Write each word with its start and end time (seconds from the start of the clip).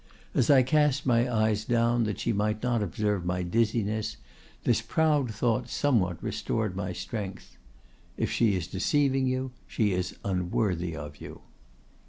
As 0.33 0.49
I 0.49 0.63
cast 0.63 1.05
my 1.05 1.31
eyes 1.31 1.63
down 1.63 2.05
that 2.05 2.17
she 2.19 2.33
might 2.33 2.63
not 2.63 2.81
observe 2.81 3.23
my 3.23 3.43
dizziness, 3.43 4.17
this 4.63 4.81
proud 4.81 5.31
thought 5.31 5.69
somewhat 5.69 6.23
restored 6.23 6.75
my 6.75 6.91
strength: 6.91 7.55
'If 8.17 8.31
she 8.31 8.55
is 8.55 8.65
deceiving 8.65 9.27
you, 9.27 9.51
she 9.67 9.91
is 9.91 10.15
unworthy 10.25 10.95
of 10.95 11.17
you! 11.17 11.41